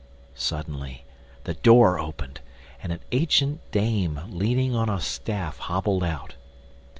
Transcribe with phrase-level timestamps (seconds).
[0.33, 1.05] Suddenly
[1.43, 2.41] the door opened,
[2.81, 6.33] and an ancient dame leaning on a staff hobbled out.